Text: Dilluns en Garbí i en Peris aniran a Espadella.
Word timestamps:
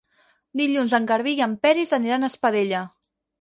Dilluns 0.61 0.95
en 0.99 1.05
Garbí 1.11 1.33
i 1.41 1.43
en 1.47 1.53
Peris 1.67 1.93
aniran 1.99 2.29
a 2.29 2.31
Espadella. 2.35 2.83